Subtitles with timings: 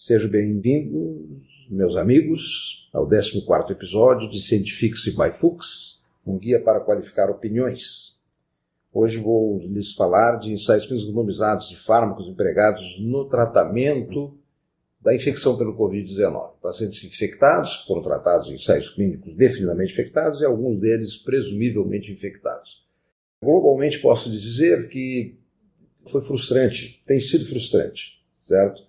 [0.00, 7.28] Sejam bem-vindos, meus amigos, ao 14 episódio de Scientifics by Fuchs, um guia para qualificar
[7.28, 8.16] opiniões.
[8.92, 14.38] Hoje vou lhes falar de ensaios clínicos randomizados de fármacos empregados no tratamento
[15.00, 16.52] da infecção pelo Covid-19.
[16.62, 22.86] Pacientes infectados, foram tratados em ensaios clínicos definitivamente infectados e alguns deles presumivelmente infectados.
[23.42, 25.34] Globalmente posso dizer que
[26.06, 28.86] foi frustrante, tem sido frustrante, certo?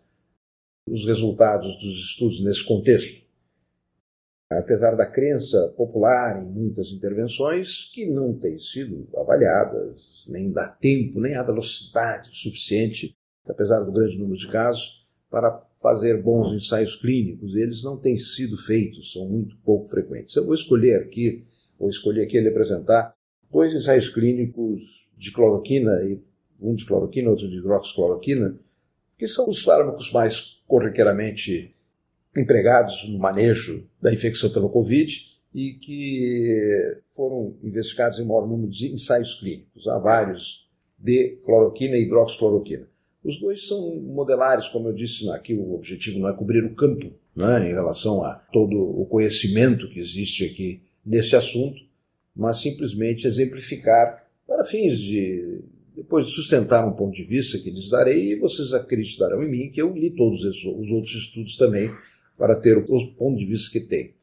[0.92, 3.28] Os resultados dos estudos nesse contexto.
[4.50, 11.20] Apesar da crença popular em muitas intervenções que não têm sido avaliadas, nem dá tempo,
[11.20, 13.15] nem há velocidade suficiente,
[13.48, 17.56] apesar do grande número de casos, para fazer bons ensaios clínicos.
[17.56, 20.36] Eles não têm sido feitos, são muito pouco frequentes.
[20.36, 21.46] Eu vou escolher aqui,
[21.78, 23.14] vou escolher aqui ele apresentar
[23.51, 24.82] dois ensaios clínicos
[25.15, 25.92] de cloroquina,
[26.60, 28.60] um de cloroquina, outro de hidroxicloroquina,
[29.15, 31.75] que são os fármacos mais corriqueiramente
[32.38, 38.94] empregados no manejo da infecção pelo Covid e que foram investigados em maior número de
[38.94, 39.88] ensaios clínicos.
[39.88, 42.88] Há vários de cloroquina e hidroxicloroquina.
[43.23, 47.11] Os dois são modelares, como eu disse aqui, o objetivo não é cobrir o campo
[47.36, 51.81] né, em relação a todo o conhecimento que existe aqui nesse assunto,
[52.36, 55.61] mas simplesmente exemplificar para fins de
[56.00, 59.69] depois de sustentar um ponto de vista que lhes darei, e vocês acreditarão em mim
[59.69, 61.94] que eu li todos os outros estudos também
[62.38, 64.14] para ter o, ponto de vista que tem.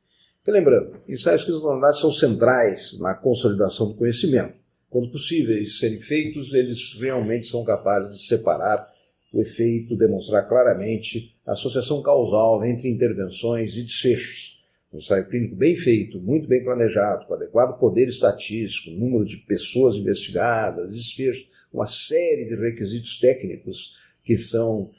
[0.47, 4.54] E lembrando, ensaios clínicos são centrais na consolidação do conhecimento.
[4.88, 8.91] Quando possíveis serem feitos, eles realmente são capazes de separar
[9.30, 14.56] o efeito, demonstrar claramente a associação causal entre intervenções e desfechos.
[14.91, 19.97] Um ensaio clínico bem feito, muito bem planejado, com adequado poder estatístico, número de pessoas
[19.97, 24.91] investigadas, desfechos, uma série de requisitos técnicos que são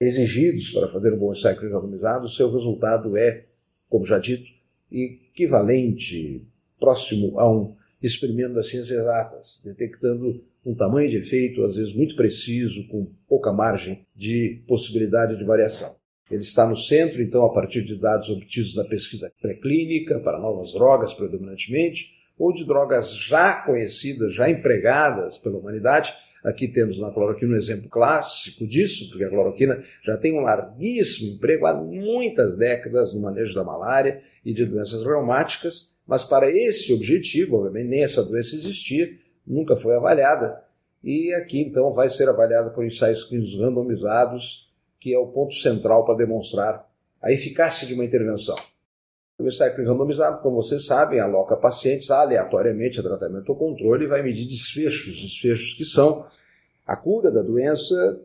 [0.00, 3.46] exigidos para fazer um bom ensaio clínico randomizado, seu resultado é,
[3.88, 4.50] como já dito,
[4.90, 6.46] equivalente,
[6.78, 12.16] próximo a um experimento das ciências exatas, detectando um tamanho de efeito, às vezes muito
[12.16, 15.96] preciso, com pouca margem de possibilidade de variação.
[16.30, 20.72] Ele está no centro, então, a partir de dados obtidos na pesquisa pré-clínica, para novas
[20.72, 26.14] drogas predominantemente, ou de drogas já conhecidas, já empregadas pela humanidade.
[26.42, 31.34] Aqui temos na cloroquina um exemplo clássico disso, porque a cloroquina já tem um larguíssimo
[31.34, 36.92] emprego há muitas décadas no manejo da malária e de doenças reumáticas, mas para esse
[36.92, 39.10] objetivo, obviamente, nem essa doença existia,
[39.46, 40.62] nunca foi avaliada.
[41.02, 44.68] E aqui então vai ser avaliada por ensaios clínicos randomizados,
[45.00, 46.86] que é o ponto central para demonstrar
[47.22, 48.56] a eficácia de uma intervenção.
[49.36, 54.08] O ensaio clínico randomizado, como vocês sabem, aloca pacientes aleatoriamente a tratamento ou controle e
[54.08, 56.24] vai medir desfechos, desfechos que são
[56.86, 58.20] a cura da doença,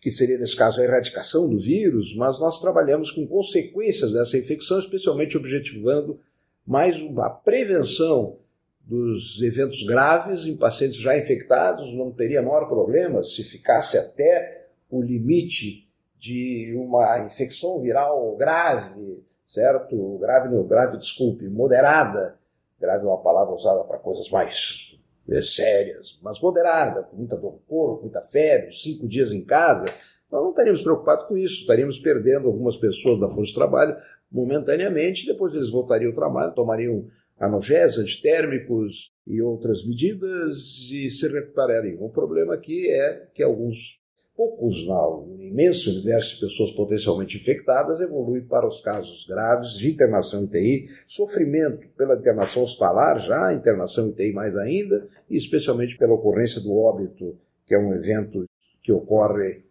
[0.00, 4.78] que seria nesse caso a erradicação do vírus, mas nós trabalhamos com consequências dessa infecção,
[4.78, 6.20] especialmente objetivando
[6.64, 8.36] mais uma prevenção
[8.82, 15.02] dos eventos graves em pacientes já infectados, não teria maior problema se ficasse até o
[15.02, 15.88] limite
[16.20, 19.11] de uma infecção viral grave
[19.52, 20.18] certo?
[20.18, 22.38] Grave, no grave, desculpe, moderada.
[22.80, 24.96] Grave é uma palavra usada para coisas mais
[25.28, 29.84] é, sérias, mas moderada, com muita dor no corpo, muita febre, cinco dias em casa.
[30.30, 33.96] Nós não estaríamos preocupados com isso, estaríamos perdendo algumas pessoas da força de trabalho
[34.30, 37.06] momentaneamente, depois eles voltariam ao trabalho, tomariam
[37.38, 42.02] analgésicos, antitérmicos e outras medidas e se recuperariam.
[42.02, 44.00] O problema aqui é que alguns
[44.42, 50.44] poucos, no imenso universo de pessoas potencialmente infectadas, evolui para os casos graves de internação
[50.44, 56.74] UTI, sofrimento pela internação hospitalar, já internação UTI mais ainda, e especialmente pela ocorrência do
[56.76, 58.44] óbito, que é um evento
[58.82, 59.62] que ocorre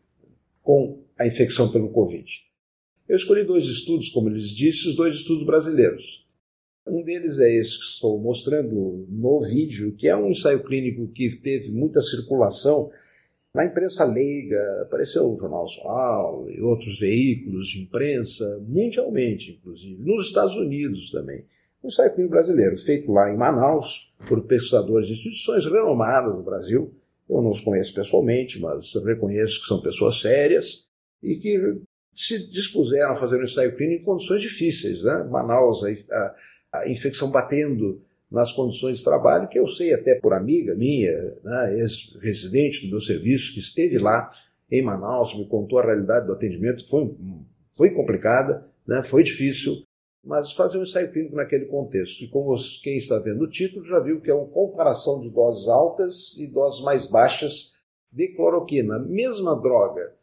[0.63, 2.25] com a infecção pelo Covid.
[3.09, 6.25] Eu escolhi dois estudos, como eu lhes disse, os dois estudos brasileiros.
[6.87, 11.35] Um deles é esse que estou mostrando no vídeo, que é um ensaio clínico que
[11.35, 12.89] teve muita circulação
[13.53, 20.27] na imprensa leiga, apareceu o Jornal Nacional e outros veículos de imprensa, mundialmente, inclusive, nos
[20.27, 21.45] Estados Unidos também.
[21.83, 26.93] Um ensaio clínico brasileiro, feito lá em Manaus, por pesquisadores de instituições renomadas do Brasil.
[27.29, 30.85] Eu não os conheço pessoalmente, mas reconheço que são pessoas sérias
[31.21, 31.81] e que
[32.13, 35.03] se dispuseram a fazer um ensaio clínico em condições difíceis.
[35.03, 35.23] Né?
[35.29, 36.35] Manaus, a,
[36.73, 41.11] a infecção batendo nas condições de trabalho, que eu sei até por amiga minha,
[41.43, 44.31] né, ex-residente do meu serviço, que esteve lá
[44.71, 47.13] em Manaus, me contou a realidade do atendimento, foi,
[47.75, 49.83] foi complicada, né, foi difícil,
[50.23, 52.23] mas fazer um ensaio clínico naquele contexto.
[52.23, 55.67] E como quem está vendo o título já viu que é uma comparação de doses
[55.67, 57.81] altas e doses mais baixas
[58.11, 58.99] de cloroquina.
[58.99, 60.13] Mesma droga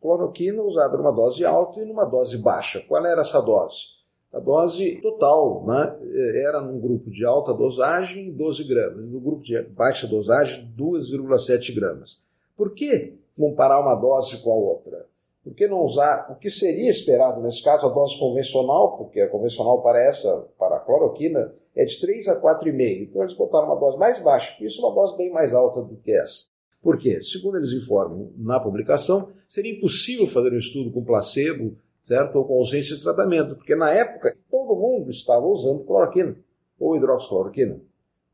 [0.00, 2.80] cloroquina usada numa dose alta e numa dose baixa.
[2.86, 3.95] Qual era essa dose?
[4.36, 5.96] A dose total né,
[6.44, 12.20] era num grupo de alta dosagem 12 gramas, no grupo de baixa dosagem 2,7 gramas.
[12.54, 15.06] Por que comparar uma dose com a outra?
[15.42, 19.28] Por que não usar o que seria esperado nesse caso, a dose convencional, porque a
[19.30, 23.04] convencional para essa, para a cloroquina, é de 3 a 4,5.
[23.04, 25.96] Então eles botaram uma dose mais baixa, isso é uma dose bem mais alta do
[25.96, 26.48] que essa.
[26.82, 27.22] Por quê?
[27.22, 31.74] Segundo eles informam na publicação, seria impossível fazer um estudo com placebo,
[32.06, 32.36] certo?
[32.36, 36.36] Ou com ausência de tratamento, porque na época todo mundo estava usando cloroquina
[36.78, 37.80] ou hidroxicloroquina.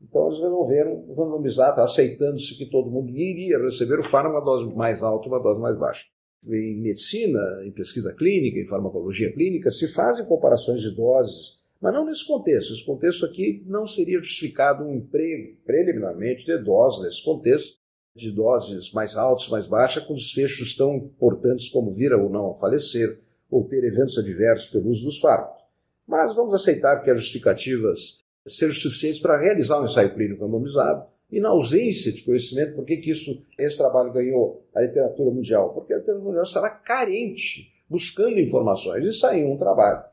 [0.01, 4.75] Então eles resolveram randomizar, tá, aceitando-se que todo mundo iria receber o fármaco, uma dose
[4.75, 6.05] mais alta uma dose mais baixa
[6.47, 12.05] em medicina, em pesquisa clínica, em farmacologia clínica, se fazem comparações de doses, mas não
[12.05, 12.73] nesse contexto.
[12.73, 17.77] Esse contexto aqui não seria justificado um emprego, preliminarmente, de doses nesse contexto,
[18.15, 22.55] de doses mais altas, mais baixas, com desfechos tão importantes como vir ou não a
[22.55, 23.19] falecer,
[23.53, 25.63] ou ter eventos adversos pelo uso dos fármacos.
[26.07, 31.39] Mas vamos aceitar que as justificativas sejam suficientes para realizar um ensaio clínico randomizado, e
[31.39, 35.73] na ausência de conhecimento, por que, que isso, esse trabalho ganhou a literatura mundial?
[35.73, 39.03] Porque a literatura mundial estava carente, buscando informações.
[39.03, 40.03] E saiu um trabalho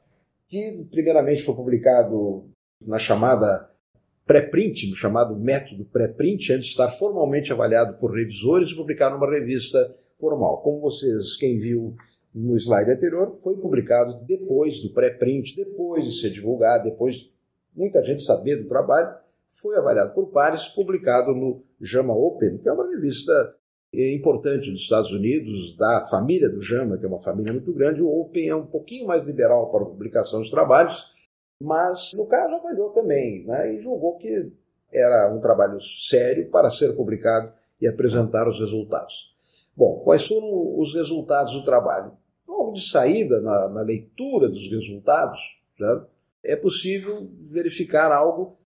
[0.48, 2.44] que, primeiramente, foi publicado
[2.86, 3.68] na chamada
[4.24, 9.30] pré-print, no chamado método pré-print, antes de estar formalmente avaliado por revisores e publicado numa
[9.30, 10.62] revista formal.
[10.62, 11.94] Como vocês, quem viu
[12.34, 17.32] no slide anterior, foi publicado depois do pré-print, depois de ser divulgado, depois de
[17.74, 19.14] muita gente saber do trabalho,
[19.50, 23.54] foi avaliado por pares, publicado no JAMA Open, que é uma revista
[23.92, 28.00] importante dos Estados Unidos, da família do JAMA, que é uma família muito grande.
[28.00, 31.04] O Open é um pouquinho mais liberal para a publicação dos trabalhos,
[31.60, 34.52] mas no caso avaliou também né, e julgou que
[34.92, 39.34] era um trabalho sério para ser publicado e apresentar os resultados.
[39.76, 42.12] Bom, quais foram os resultados do trabalho?
[42.70, 45.40] Logo de saída, na, na leitura dos resultados,
[45.78, 46.02] né,
[46.44, 48.56] é possível verificar algo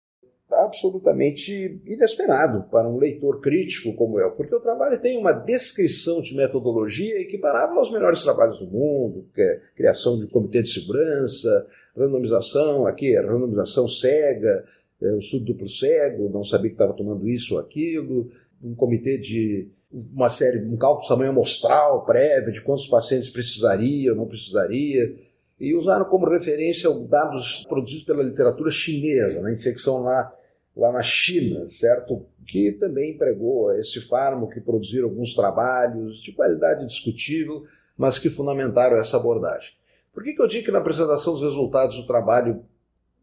[0.53, 6.37] absolutamente inesperado para um leitor crítico como eu, porque o trabalho tem uma descrição de
[6.37, 11.67] metodologia equiparável aos melhores trabalhos do mundo, que é criação de comitê de segurança,
[11.97, 14.65] randomização, aqui é randomização cega,
[15.03, 18.31] é, o estudo duplo cego, não sabia que estava tomando isso ou aquilo,
[18.65, 24.17] um comitê de uma série, um cálculo tamanho amostral prévio de quantos pacientes precisaria ou
[24.17, 25.15] não precisaria,
[25.61, 30.33] e usaram como referência dados produzidos pela literatura chinesa, na infecção lá
[30.77, 32.27] lá na China, certo?
[32.47, 37.65] Que também empregou esse fármaco, que produziram alguns trabalhos de qualidade discutível,
[37.97, 39.73] mas que fundamentaram essa abordagem.
[40.13, 42.65] Por que, que eu digo que na apresentação dos resultados do trabalho,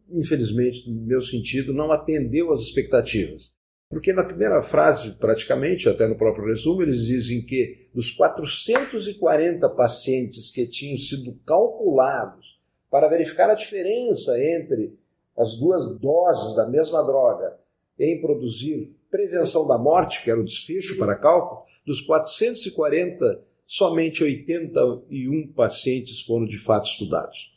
[0.09, 3.53] infelizmente, no meu sentido, não atendeu às expectativas?
[3.91, 10.49] Porque na primeira frase, praticamente, até no próprio resumo, eles dizem que dos 440 pacientes
[10.49, 12.57] que tinham sido calculados
[12.89, 14.97] para verificar a diferença entre
[15.37, 17.59] as duas doses da mesma droga
[17.99, 25.51] em produzir prevenção da morte, que era o desfecho para cálculo, dos 440, somente 81
[25.53, 27.51] pacientes foram de fato estudados.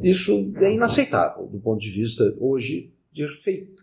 [0.00, 3.28] Isso é inaceitável do ponto de vista hoje de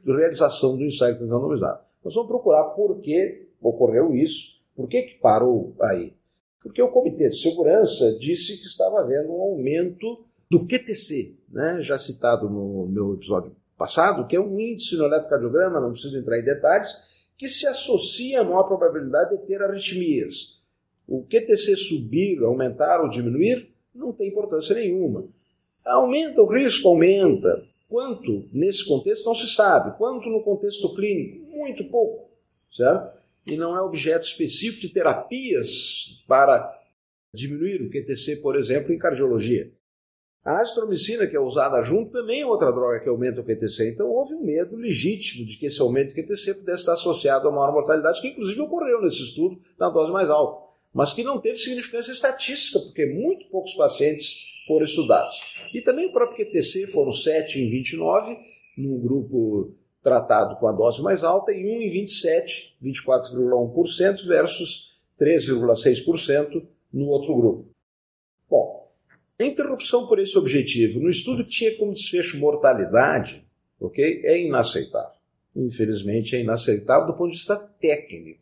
[0.03, 1.90] realização do ensaio randomizado.
[2.03, 6.13] Nós vamos procurar por que ocorreu isso, por que, que parou aí.
[6.61, 11.97] Porque o Comitê de Segurança disse que estava havendo um aumento do QTC, né, já
[11.97, 16.43] citado no meu episódio passado, que é um índice no eletrocardiograma, não preciso entrar em
[16.43, 16.91] detalhes,
[17.37, 20.59] que se associa a maior probabilidade de ter arritmias.
[21.07, 25.27] O QTC subir, aumentar ou diminuir não tem importância nenhuma.
[25.83, 27.63] Aumenta o risco, aumenta.
[27.89, 29.97] Quanto nesse contexto não se sabe.
[29.97, 31.40] Quanto no contexto clínico?
[31.51, 32.31] Muito pouco,
[32.75, 33.19] certo?
[33.45, 36.79] E não é objeto específico de terapias para
[37.33, 39.71] diminuir o QTC, por exemplo, em cardiologia.
[40.43, 43.91] A azitromicina, que é usada junto, também é outra droga que aumenta o QTC.
[43.91, 47.51] Então houve um medo legítimo de que esse aumento do QTC pudesse estar associado a
[47.51, 50.59] maior mortalidade, que inclusive ocorreu nesse estudo na dose mais alta,
[50.91, 55.39] mas que não teve significância estatística, porque muito poucos pacientes foram estudados.
[55.75, 58.35] E também o próprio QTC foram 7 em 29,
[58.77, 66.65] num grupo tratado com a dose mais alta, e 1 em 27, 24,1% versus 13,6%
[66.91, 67.69] no outro grupo.
[68.49, 68.91] Bom,
[69.39, 73.45] a interrupção por esse objetivo no estudo que tinha como desfecho mortalidade,
[73.79, 75.19] ok, é inaceitável.
[75.55, 78.41] Infelizmente é inaceitável do ponto de vista técnico.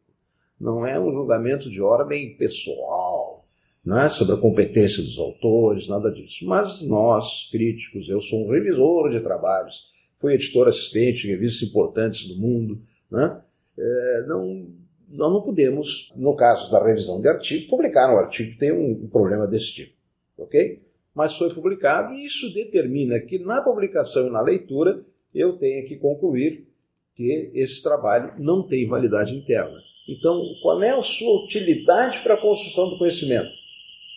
[0.59, 3.45] Não é um julgamento de ordem pessoal,
[3.83, 6.45] não é sobre a competência dos autores, nada disso.
[6.45, 9.85] Mas nós, críticos, eu sou um revisor de trabalhos,
[10.19, 13.41] fui editor assistente em revistas importantes do mundo, né?
[13.77, 14.67] É, não
[15.11, 19.07] nós não podemos, no caso da revisão de artigo, publicar um artigo que tem um
[19.07, 19.93] problema desse tipo,
[20.37, 20.83] ok?
[21.15, 25.95] Mas foi publicado e isso determina que na publicação e na leitura eu tenha que
[25.95, 26.67] concluir
[27.15, 29.79] que esse trabalho não tem validade interna.
[30.07, 33.49] Então, qual é a sua utilidade para a construção do conhecimento?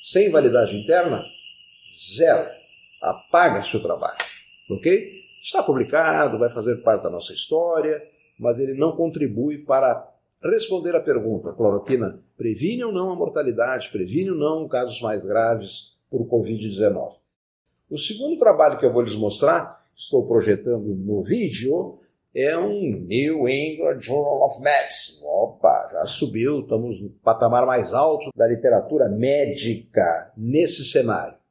[0.02, 1.24] Sem validade interna?
[2.14, 2.48] Zero.
[3.00, 4.18] Apaga seu trabalho,
[4.70, 5.21] ok?
[5.42, 8.00] Está publicado, vai fazer parte da nossa história,
[8.38, 10.08] mas ele não contribui para
[10.40, 15.26] responder à pergunta: a cloroquina previne ou não a mortalidade, previne ou não casos mais
[15.26, 17.16] graves por Covid-19?
[17.90, 21.98] O segundo trabalho que eu vou lhes mostrar, estou projetando no vídeo,
[22.32, 25.26] é um New England Journal of Medicine.
[25.26, 31.41] Opa, já subiu, estamos no patamar mais alto da literatura médica nesse cenário.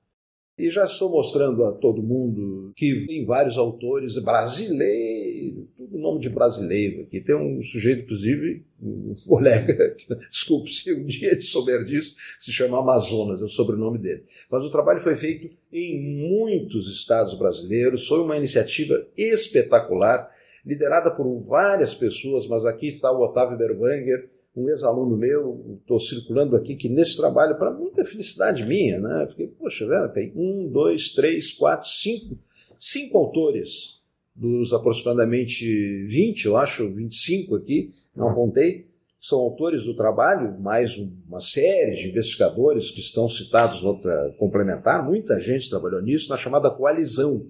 [0.62, 6.30] E já estou mostrando a todo mundo que tem vários autores brasileiros, tudo nome de
[6.30, 7.20] brasileiro aqui.
[7.20, 9.96] Tem um sujeito, inclusive, um colega,
[10.30, 14.24] desculpe se um dia ele souber disso, se chama Amazonas, é o sobrenome dele.
[14.52, 20.30] Mas o trabalho foi feito em muitos estados brasileiros, foi uma iniciativa espetacular,
[20.64, 26.56] liderada por várias pessoas, mas aqui está o Otávio Berwanger, um ex-aluno meu, estou circulando
[26.56, 29.28] aqui, que nesse trabalho, para muita felicidade minha, né?
[29.30, 32.38] Fiquei, poxa, velho, tem um, dois, três, quatro, cinco,
[32.78, 34.02] cinco autores
[34.36, 35.66] dos aproximadamente
[36.08, 38.88] 20, eu acho, 25 aqui, não contei,
[39.20, 45.40] são autores do trabalho, mais uma série de investigadores que estão citados outra complementar, muita
[45.40, 47.46] gente trabalhou nisso, na chamada coalizão.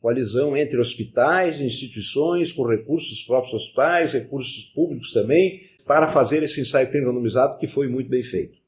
[0.00, 6.90] Coalizão entre hospitais, instituições, com recursos próprios hospitais, recursos públicos também, para fazer esse ensaio
[6.90, 8.58] clínico randomizado que foi muito bem feito.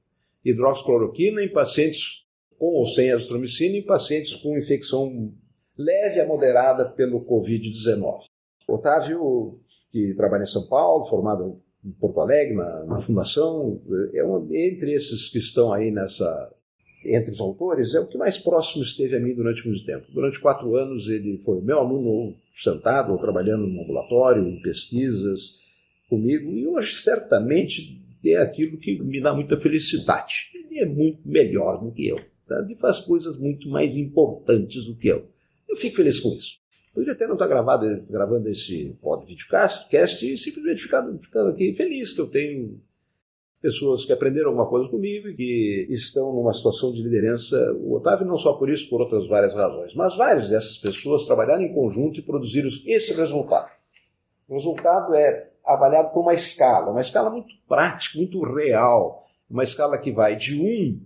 [0.44, 2.25] Hidroxicloroquina em pacientes
[2.58, 5.32] com ou sem azitromicina em pacientes com infecção
[5.76, 8.25] leve a moderada pelo Covid-19.
[8.66, 9.60] Otávio,
[9.90, 13.80] que trabalha em São Paulo, formado em Porto Alegre, na, na fundação,
[14.12, 16.54] é um, entre esses que estão aí nessa,
[17.06, 20.06] entre os autores, é o que mais próximo esteve a mim durante muito tempo.
[20.12, 25.56] Durante quatro anos ele foi meu aluno sentado, ou trabalhando no ambulatório, em pesquisas,
[26.08, 30.50] comigo e hoje certamente é aquilo que me dá muita felicidade.
[30.54, 32.20] Ele é muito melhor do que eu.
[32.46, 32.60] Tá?
[32.64, 35.28] Ele faz coisas muito mais importantes do que eu.
[35.68, 36.58] Eu fico feliz com isso.
[36.92, 39.86] Poderia até não estar gravado, gravando esse pod videocast
[40.26, 42.80] e simplesmente ficando aqui feliz que eu tenho
[43.60, 47.56] pessoas que aprenderam alguma coisa comigo e que estão numa situação de liderança.
[47.80, 51.62] O Otávio não só por isso, por outras várias razões, mas várias dessas pessoas trabalharam
[51.62, 53.70] em conjunto e produziram esse resultado.
[54.48, 59.98] O resultado é avaliado por uma escala, uma escala muito prática, muito real, uma escala
[59.98, 61.00] que vai de um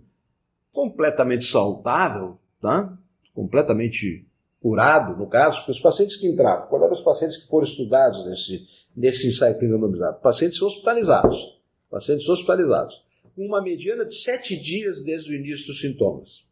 [0.71, 2.97] completamente saudável, tá?
[3.33, 4.25] completamente
[4.61, 8.25] curado, no caso, porque os pacientes que entravam, qual eram os pacientes que foram estudados
[8.25, 8.65] nesse,
[8.95, 10.21] nesse ensaio clínico randomizado?
[10.21, 13.03] Pacientes hospitalizados, pacientes hospitalizados,
[13.35, 16.47] com uma mediana de sete dias desde o início dos sintomas.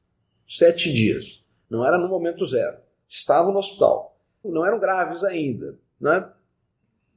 [0.48, 1.42] Sete dias.
[1.70, 2.78] Não era no momento zero.
[3.08, 4.18] Estavam no hospital.
[4.44, 5.78] Não eram graves ainda.
[6.00, 6.28] Né?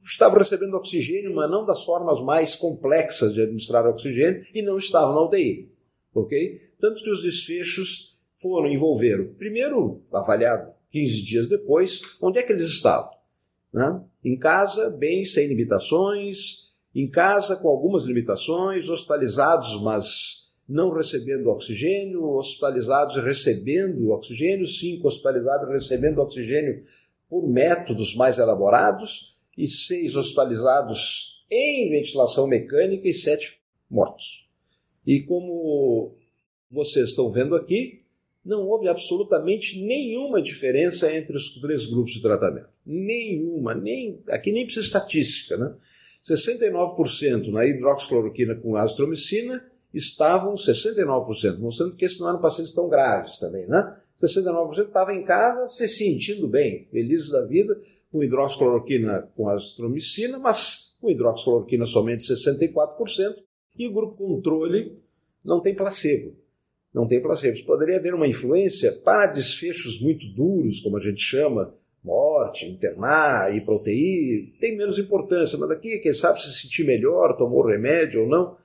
[0.05, 5.15] Estavam recebendo oxigênio, mas não das formas mais complexas de administrar oxigênio, e não estavam
[5.15, 5.69] na UTI.
[6.13, 6.61] Ok?
[6.79, 12.67] Tanto que os desfechos foram envolveram, primeiro avaliado 15 dias depois, onde é que eles
[12.67, 13.11] estavam?
[13.73, 14.01] Né?
[14.23, 22.23] Em casa, bem, sem limitações, em casa com algumas limitações, hospitalizados, mas não recebendo oxigênio,
[22.35, 26.83] hospitalizados recebendo oxigênio, cinco hospitalizados recebendo oxigênio
[27.29, 33.59] por métodos mais elaborados, e seis hospitalizados em ventilação mecânica e sete
[33.89, 34.45] mortos.
[35.05, 36.15] E como
[36.69, 38.01] vocês estão vendo aqui,
[38.43, 42.69] não houve absolutamente nenhuma diferença entre os três grupos de tratamento.
[42.85, 45.75] Nenhuma, nem aqui nem precisa estatística, né?
[46.23, 53.37] 69% na hidroxicloroquina com azitromicina estavam 69%, mostrando que esses não eram pacientes tão graves
[53.37, 53.95] também, né?
[54.21, 57.77] 69% estavam em casa se sentindo bem, felizes da vida,
[58.15, 63.35] com hidroxicloroquina com azitromicina, mas com hidroxicloroquina somente 64%,
[63.77, 64.97] e o grupo controle
[65.43, 66.33] não tem placebo.
[66.93, 67.61] Não tem placebo.
[67.65, 73.65] Poderia haver uma influência para desfechos muito duros, como a gente chama, morte, internar, ir
[73.65, 78.55] para tem menos importância, mas aqui, quem sabe se sentir melhor, tomou remédio ou não.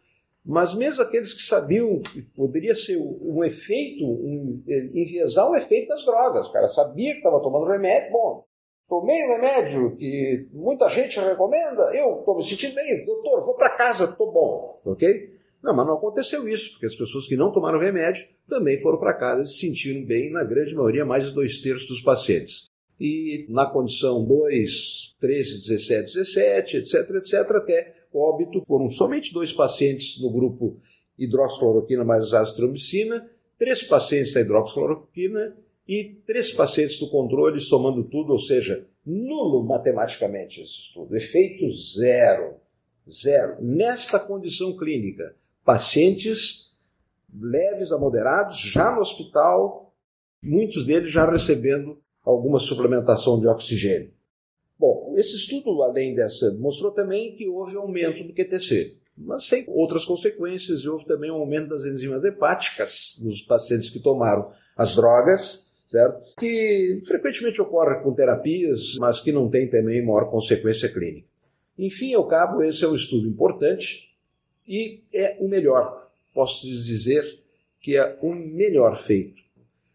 [0.45, 4.63] Mas mesmo aqueles que sabiam que poderia ser um efeito, um,
[4.95, 6.47] enviesar o efeito das drogas.
[6.47, 8.49] O cara sabia que estava tomando remédio, bom,
[8.91, 13.77] tomei o remédio que muita gente recomenda, eu estou me sentindo bem, doutor, vou para
[13.77, 15.39] casa, estou bom, ok?
[15.63, 19.17] Não, mas não aconteceu isso, porque as pessoas que não tomaram remédio também foram para
[19.17, 22.69] casa e se sentiram bem, na grande maioria, mais de dois terços dos pacientes.
[22.99, 28.63] E na condição 2, 13, 17, 17, etc, etc, até óbito.
[28.67, 30.79] Foram somente dois pacientes no grupo
[31.19, 33.27] hidroxicloroquina mais azitromicina,
[33.59, 35.57] três pacientes da hidroxicloroquina
[35.91, 41.17] e três pacientes do controle, somando tudo, ou seja, nulo matematicamente esse estudo.
[41.17, 42.55] Efeito zero.
[43.11, 43.57] Zero.
[43.61, 46.71] Nesta condição clínica, pacientes
[47.37, 49.93] leves a moderados, já no hospital,
[50.41, 54.13] muitos deles já recebendo alguma suplementação de oxigênio.
[54.79, 60.05] Bom, esse estudo, além dessa, mostrou também que houve aumento do QTC, mas sem outras
[60.05, 65.69] consequências, e houve também um aumento das enzimas hepáticas nos pacientes que tomaram as drogas,
[65.91, 66.35] certo?
[66.39, 71.29] Que frequentemente ocorre com terapias, mas que não tem também maior consequência clínica.
[71.79, 74.11] Enfim, ao cabo, esse é um estudo importante
[74.69, 76.11] e é o melhor.
[76.33, 77.25] Posso dizer
[77.81, 79.41] que é o melhor feito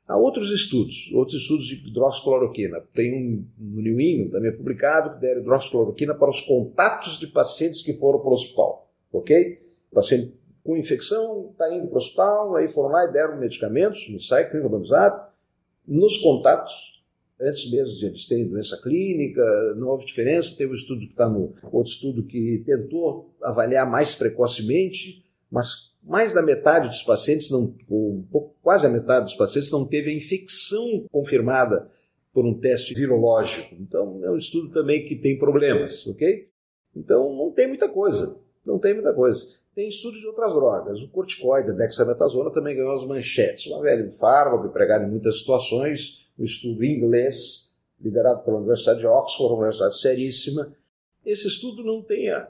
[0.08, 2.80] Há outros estudos, outros estudos de hidroxicloroquina.
[2.94, 7.82] Tem um no New England também publicado que deram hidroxicloroquina para os contatos de pacientes
[7.82, 8.88] que foram para o hospital.
[9.12, 9.60] Ok?
[9.92, 10.32] O paciente
[10.64, 14.70] com infecção está indo para o hospital, aí foram lá e deram medicamentos, ensaio clínico
[14.70, 15.25] randomizado,
[15.88, 16.74] nos contatos,
[17.40, 19.44] antes mesmo de eles terem doença clínica,
[19.78, 20.56] não houve diferença.
[20.58, 26.34] Teve um estudo que está no outro estudo que tentou avaliar mais precocemente, mas mais
[26.34, 31.06] da metade dos pacientes, não, ou quase a metade dos pacientes, não teve a infecção
[31.12, 31.90] confirmada
[32.32, 33.74] por um teste virológico.
[33.80, 36.48] Então, é um estudo também que tem problemas, ok?
[36.96, 38.38] Então, não tem muita coisa.
[38.66, 39.48] Não tem muita coisa.
[39.76, 41.02] Tem estudos de outras drogas.
[41.02, 43.66] O corticoide, a dexametasona, também ganhou as manchetes.
[43.68, 46.26] Uma velha fármaco empregado em muitas situações.
[46.40, 50.74] Um estudo inglês, liderado pela Universidade de Oxford, uma universidade seríssima.
[51.26, 52.48] Esse estudo não tem a,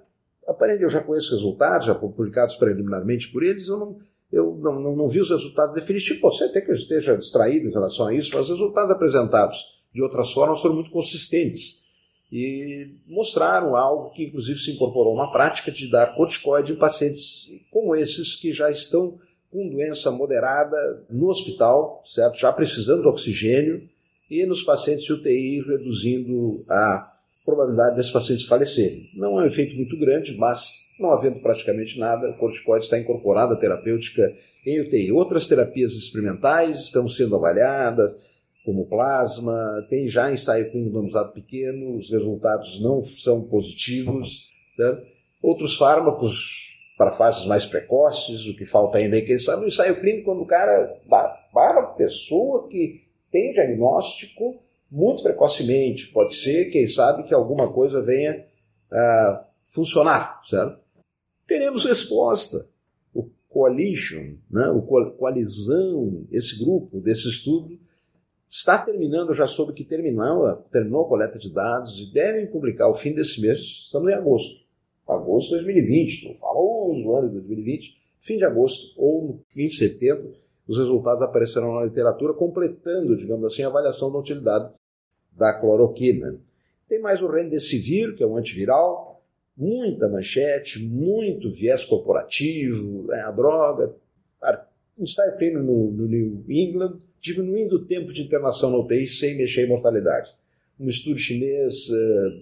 [0.47, 3.99] aparentemente eu já conheço os resultados, já publicados preliminarmente por eles, eu não,
[4.31, 6.21] eu não, não, não vi os resultados definitivos.
[6.21, 9.57] Pode ser até que eu esteja distraído em relação a isso, mas os resultados apresentados
[9.93, 11.84] de outras formas foram muito consistentes
[12.31, 17.95] e mostraram algo que, inclusive, se incorporou na prática de dar corticoide em pacientes como
[17.95, 19.17] esses que já estão
[19.51, 22.37] com doença moderada no hospital, certo?
[22.37, 23.87] Já precisando de oxigênio
[24.29, 27.11] e nos pacientes UTI reduzindo a
[27.45, 29.09] probabilidade desses pacientes falecerem.
[29.13, 33.53] Não é um efeito muito grande, mas não havendo praticamente nada, o corticoide está incorporado
[33.53, 34.35] à terapêutica
[34.65, 35.11] em UTI.
[35.11, 38.15] Outras terapias experimentais estão sendo avaliadas,
[38.65, 44.49] como plasma, tem já ensaio clínico randomizado pequeno, os resultados não são positivos.
[44.77, 45.03] Né?
[45.41, 46.65] Outros fármacos
[46.97, 50.41] para fases mais precoces, o que falta ainda é quem sabe o ensaio clínico quando
[50.41, 56.07] o cara para a pessoa que tem diagnóstico muito precocemente.
[56.07, 58.45] Pode ser, quem sabe, que alguma coisa venha
[58.91, 60.79] a funcionar, certo?
[61.45, 62.65] Teremos resposta.
[63.13, 67.77] O coalition, né, o coalizão, esse grupo desse estudo,
[68.47, 72.93] está terminando, já soube que terminou, terminou a coleta de dados e devem publicar ao
[72.93, 74.63] fim desse mês, estamos em agosto.
[75.07, 80.33] Agosto de 2020, no famoso ano de 2020, fim de agosto ou de setembro,
[80.67, 84.73] os resultados aparecerão na literatura, completando, digamos assim, a avaliação da utilidade
[85.31, 86.39] da cloroquina.
[86.87, 89.23] Tem mais o Remdesivir, que é um antiviral,
[89.55, 93.95] muita manchete, muito viés corporativo, é a droga,
[94.97, 99.65] ensaio clínico no, no New England, diminuindo o tempo de internação na UTI sem mexer
[99.65, 100.31] em mortalidade.
[100.79, 102.41] Um estudo chinês uh,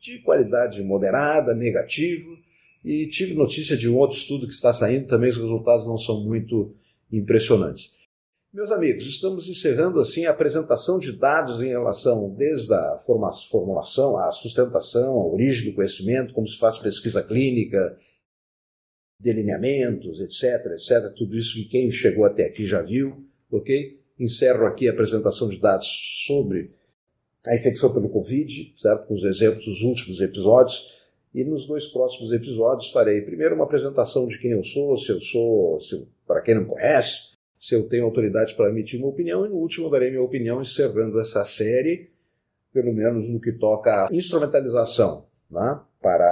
[0.00, 2.36] de qualidade moderada, negativo,
[2.84, 6.22] e tive notícia de um outro estudo que está saindo, também os resultados não são
[6.22, 6.72] muito
[7.12, 7.96] impressionantes.
[8.52, 12.98] Meus amigos, estamos encerrando assim a apresentação de dados em relação desde a
[13.50, 17.98] formulação, a sustentação, a origem do conhecimento, como se faz pesquisa clínica,
[19.18, 23.98] delineamentos, etc, etc, tudo isso que quem chegou até aqui já viu, ok?
[24.18, 25.88] Encerro aqui a apresentação de dados
[26.26, 26.70] sobre
[27.46, 29.06] a infecção pelo Covid, certo?
[29.06, 30.94] Com os exemplos dos últimos episódios.
[31.34, 35.20] E nos dois próximos episódios farei primeiro uma apresentação de quem eu sou, se eu
[35.20, 39.48] sou, se, para quem não conhece, se eu tenho autoridade para emitir uma opinião, e
[39.48, 42.10] no último darei minha opinião encerrando essa série,
[42.72, 46.24] pelo menos no que toca à instrumentalização, né, para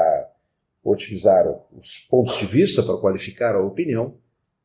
[0.85, 4.15] otimizar os pontos de vista, para qualificar a opinião,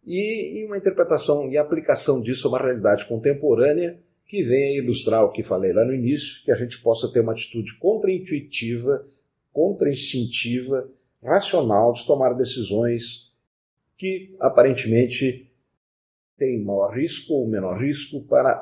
[0.05, 5.31] e, e uma interpretação e aplicação disso a uma realidade contemporânea que venha ilustrar o
[5.31, 9.07] que falei lá no início, que a gente possa ter uma atitude contraintuitiva,
[9.51, 10.89] contrainstintiva,
[11.23, 13.31] racional de tomar decisões
[13.97, 15.51] que aparentemente
[16.37, 18.55] tem maior risco ou menor risco para,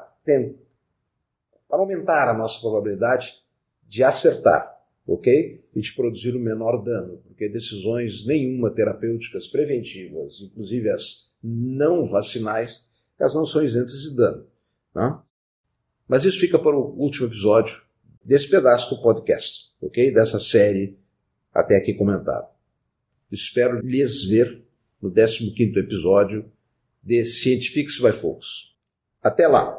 [1.70, 3.36] para aumentar a nossa probabilidade
[3.88, 4.77] de acertar,
[5.08, 5.64] ok?
[5.74, 12.86] E de produzir o menor dano, porque decisões nenhuma terapêuticas preventivas, inclusive as não vacinais,
[13.18, 14.46] elas não são isentas de dano.
[14.94, 15.24] Tá?
[16.08, 17.82] Mas isso fica para o último episódio
[18.24, 20.12] desse pedaço do podcast, ok?
[20.12, 20.98] Dessa série
[21.54, 22.48] até aqui comentado.
[23.32, 24.64] Espero lhes ver
[25.02, 26.52] no 15º episódio
[27.02, 28.76] de Scientifics by Focus.
[29.24, 29.77] Até lá!